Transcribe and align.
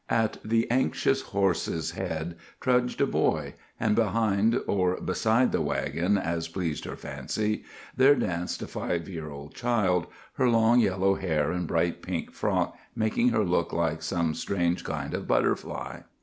At 0.09 0.37
the 0.43 0.65
anxious 0.71 1.21
horse's 1.21 1.91
head 1.91 2.35
trudged 2.59 3.01
a 3.01 3.05
boy; 3.05 3.53
and 3.79 3.95
behind 3.95 4.59
or 4.65 4.99
beside 4.99 5.51
the 5.51 5.61
wagon, 5.61 6.17
as 6.17 6.47
pleased 6.47 6.85
her 6.85 6.95
fancy, 6.95 7.65
there 7.95 8.15
danced 8.15 8.63
a 8.63 8.67
five 8.67 9.07
year 9.07 9.29
old 9.29 9.53
child, 9.53 10.07
her 10.37 10.49
long 10.49 10.79
yellow 10.79 11.13
hair 11.13 11.51
and 11.51 11.67
bright 11.67 12.01
pink 12.01 12.31
frock 12.33 12.75
making 12.95 13.29
her 13.29 13.43
look 13.43 13.71
like 13.71 14.01
some 14.01 14.33
strange 14.33 14.83
kind 14.83 15.13
of 15.13 15.27
butterfly. 15.27 15.99